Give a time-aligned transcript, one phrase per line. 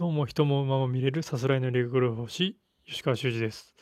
[0.00, 2.56] どうも人も馬も見れるさすらいの理学療法士
[2.86, 3.74] 吉川修司です。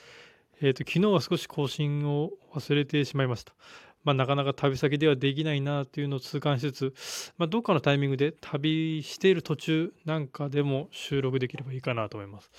[0.61, 3.55] えっ、と昨日は少し更新を忘れてしまいました。
[4.03, 6.95] まあ、なかなか旅先ではできないなというのを痛感しつつ、
[7.39, 12.51] まあ、どっかのタイミングで旅している途中なんかでも収録できればいいかなと思います。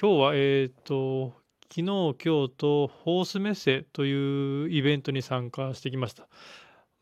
[0.00, 1.34] 今日はえっ、と
[1.64, 2.16] 昨日今日
[2.56, 6.26] とホースメッセというイベントに参加してきました。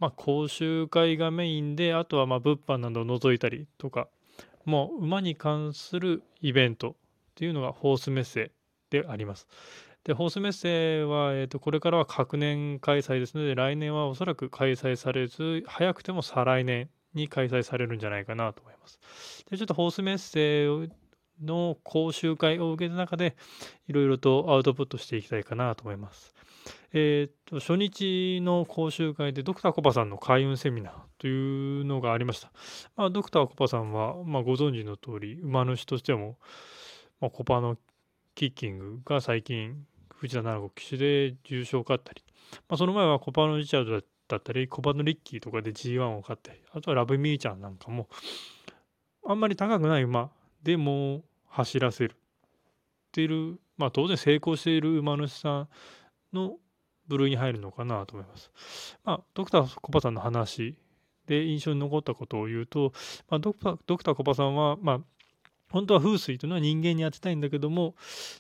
[0.01, 4.09] まあ、講習会がメインであとはま物販などを除いたりとか
[4.67, 6.95] もう馬に関するイベントっ
[7.37, 8.51] ていうのがホースメッセ
[8.91, 9.47] であります。
[10.05, 19.01] で、ホースメッセは、えー、とこれからは各年開催ですので、来年はおそらく開催されず、早くても再来年に開催されるんじゃないかなと思います。
[19.51, 20.93] で、ちょっとホースメッセ
[21.43, 23.37] の講習会を受けた中で、
[23.89, 26.36] いろいろとアウトプットしていきたいかなと思います。
[26.93, 32.51] えー、と初日の講習会でドクターコパさんの開運セミナーというのがありました。
[32.97, 36.39] まあ、ドクターコパさんは、まあ、ご存知の通り馬主としても、
[37.21, 37.77] まあ、コパの
[38.35, 39.87] キッキングが最近
[40.17, 42.23] 藤田七子騎手で重賞を勝ったり、
[42.69, 43.93] まあ、その前はコパのリチャード
[44.29, 48.09] だったりコパのリッキーとかで G1 を勝ったりあとはラブミーちゃんなんかも
[49.27, 50.31] あんまり高くない馬
[50.63, 52.17] でも走らせるっ
[53.13, 55.69] ている、まあ、当然成功している馬主さん
[56.33, 56.57] の
[57.09, 58.51] 部類に入るのかなと思います。
[59.05, 60.77] まあ、ドクターコパさんの話
[61.27, 62.93] で印象に残ったことを言うと、
[63.29, 65.01] まあ、ドクターコパさんは、まあ、
[65.71, 67.95] 本当は風水というのは人間に当てたいんだけども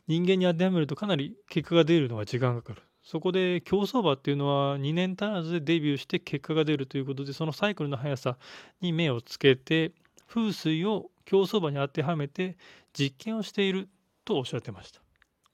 [0.06, 2.82] 人間に当てはめるとかなり結果が出るのが時間がかかる。
[3.02, 8.36] そこで競走馬っていうのは2年足らずでデビューして結果が出るということでそのサイクルの速さ
[8.80, 9.92] に目をつけて
[10.28, 12.56] 風水を競走馬に当てはめて
[12.92, 13.88] 実験をしている
[14.24, 15.00] とおっしゃってました。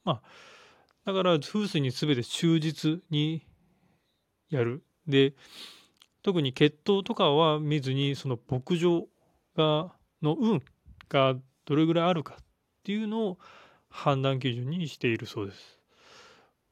[0.03, 0.23] まあ
[1.05, 3.47] だから風水に全て忠実に
[4.51, 4.85] やる。
[5.07, 5.35] で
[6.23, 9.09] 特に血統とかは見ずにその牧場
[9.57, 9.93] が
[10.23, 10.63] の運
[11.09, 12.45] がどれぐらいあるかっ
[12.85, 13.39] ていうのを
[13.89, 15.79] 判断基準にしているそうです。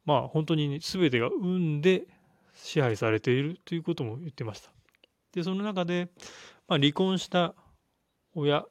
[0.05, 2.07] まあ本当に、ね、全てが運で
[2.55, 4.71] 支配されているということも言ってました。
[5.33, 6.09] でその中で、
[6.69, 7.55] まあ、離婚した
[8.35, 8.65] 親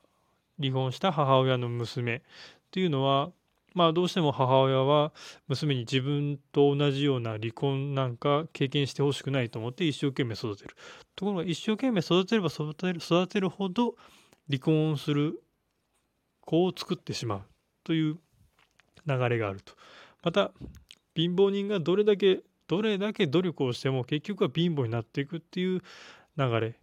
[0.59, 2.21] 離婚した母親の娘っ
[2.71, 3.31] ていうのは
[3.73, 5.13] まあどうしても母親は
[5.47, 10.75] 娘に自分と同じような離婚なんか経験してほしくないと思って一生懸命育てる。
[11.15, 13.95] ところが一生懸命育てれば育てる育てるほど
[14.47, 15.41] 離婚する
[16.41, 17.41] 子を作ってしまう
[17.83, 18.17] という
[19.05, 19.73] 流れがあると。
[20.23, 20.51] また
[21.15, 25.81] 貧乏人がどれだけどれだけ努力をしても結局は貧乏になっていくっていう
[26.37, 26.75] 流れ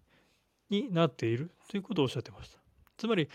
[0.69, 2.59] になっているということをおっしゃってました。
[2.97, 3.29] つまり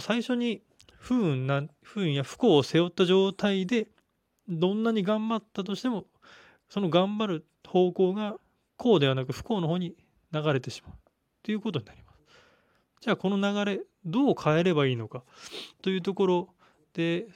[0.00, 0.62] 最初に
[0.98, 3.88] 不運な不運や不幸を背負った状態で
[4.48, 6.04] どんなに頑張ったとしても
[6.68, 8.36] その頑張る方向が
[8.76, 9.94] 幸ではなく不幸の方に
[10.32, 10.92] 流れてしまう
[11.42, 12.18] ということになります。
[13.00, 15.22] じゃあこの流れどう変えればいいのか
[15.82, 16.48] というところ
[16.94, 17.26] で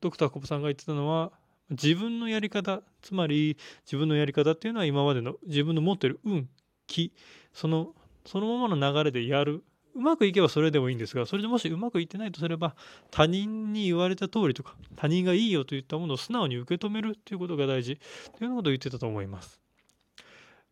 [0.00, 1.32] ドクターコプさんが言ってたのは
[1.70, 6.48] 自分のやり方つまり自分のやり方っていうのは今までの自分の持ってる運
[6.86, 7.12] 気
[7.52, 7.94] その
[8.26, 9.62] そのままの流れでやる
[9.94, 12.74] うまくいけばそれでもいいんですがそれでもしうまくいってないとすれば
[13.10, 17.96] 他人に言われた通りとか他人がいいよといったものを素直に受け止めるということが大事
[18.38, 19.60] というようなことを言ってたと思います。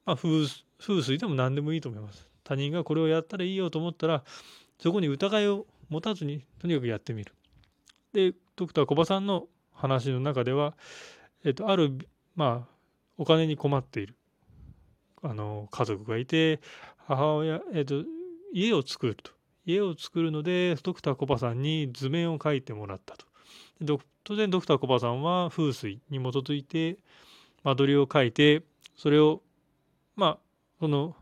[0.06, 0.46] まあ、風
[1.02, 2.28] 水でも何でもいいと思います。
[2.44, 4.24] 他人がこれをやったらいいよと思ったら
[4.78, 7.32] そこに疑いを持たずにとにかくやってみる。
[8.12, 10.74] でドクター小葉さんの話の中では、
[11.44, 11.98] えっと、ある、
[12.34, 12.74] まあ、
[13.18, 14.16] お金に困っている
[15.22, 16.60] あの家族がいて
[17.06, 18.02] 母親、えっと、
[18.52, 19.32] 家を作ると。
[19.66, 23.26] 家を作るのでドクターコパさんに図面を描いてもらったと。
[24.24, 26.98] 当然ドクターコパさんは風水に基づいて
[27.64, 28.62] 間取りを描いて
[28.96, 29.42] それを
[30.16, 30.38] まあ
[30.80, 31.16] その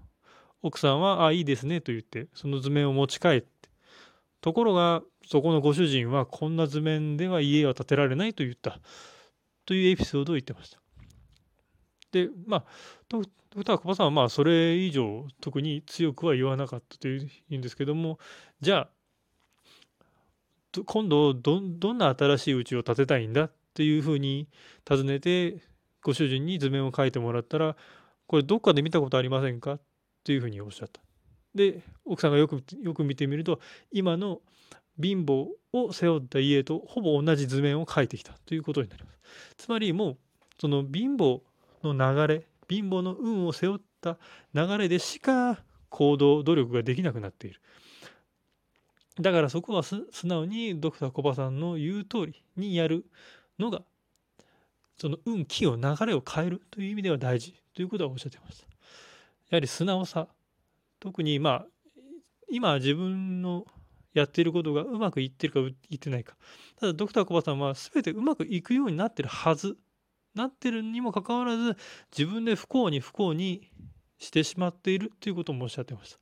[0.63, 3.57] 奥さんは「あいいですね」と言ってその図面を持ち帰って。
[4.41, 8.79] ところがそこのご主人はこんな図面では家は建てられないと言った。
[9.65, 10.86] というエピソードを言ってました。
[12.17, 12.65] でまあ
[13.09, 18.19] ドクターコパさんはまあそれ以上特に強くは言わなかったというんですけども
[18.61, 18.89] じゃあ
[20.85, 24.49] 今度どどんな新しい家を建てたいんだっていうふうに
[24.85, 25.63] 尋ねて
[26.03, 27.77] ご主人に図面を描いてもらったら
[28.27, 29.81] これどっかで見たことありませんかっ
[30.25, 31.01] ていうふうにおっしゃった。
[31.55, 33.61] で奥さんがよくよく見てみると
[33.91, 34.41] 今の
[35.01, 39.19] 貧乏を背負った家とほぼ同じ図面を描いてきたということになります。
[39.57, 40.17] つまりもう
[40.61, 41.41] その貧乏
[41.83, 44.19] の流れ貧乏の運を背負った
[44.55, 47.61] 流れでしか行動努力ができなくなっている。
[49.21, 53.07] だからそこは素直にドクターコバさんの言う通りにやる
[53.59, 53.83] のが
[54.99, 58.67] その運気を流れを変えるという意味では大事ということはおっしゃってました。
[59.51, 60.29] やはり素直さ
[61.01, 61.67] 特にまあ
[62.51, 63.65] 今自分の
[64.17, 66.37] やっていることがうまくいってるかいってないか。
[66.81, 69.77] ただ、ドクターコバさんは全てうまくいくようになってるはず。
[70.37, 71.77] なってるにもかかわらず、
[72.17, 73.71] 自分で不幸に不幸に
[74.19, 76.19] してしまっているということもおっしゃってました。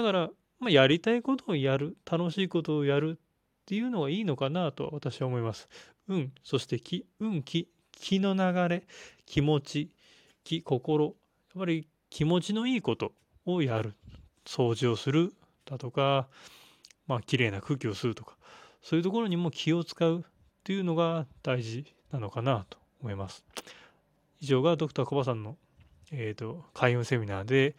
[0.00, 3.20] だから、まあ、やりたいことをやる、楽しいことをやるっ
[3.66, 5.68] ていうのがいいのかなと私は思います。
[6.08, 8.86] 運、そして気、運気、気の流れ、
[9.26, 9.90] 気持ち、
[10.44, 11.14] 気、心、やっ
[11.58, 13.12] ぱり気持ちのいいこと
[13.44, 13.94] をやる。
[14.44, 15.34] 掃除をする
[15.64, 16.28] だとか、
[17.06, 18.36] まあ、綺麗な空気を吸うとか、
[18.82, 20.22] そういうところにも気を使うっ
[20.62, 23.44] ていうのが大事なのかなと思います。
[24.40, 25.58] 以上がドクターコバさんの、
[26.10, 27.76] えーと、開運セミナーで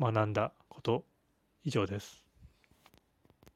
[0.00, 1.04] 学んだこと
[1.64, 2.19] 以上です。